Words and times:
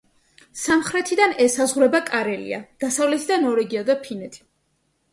სამხრეთიდან 0.61 1.35
ესაზღვრება 1.45 2.03
კარელია, 2.09 2.61
დასავლეთიდან 2.87 3.49
ნორვეგია 3.51 3.89
და 3.95 4.01
ფინეთი. 4.05 4.47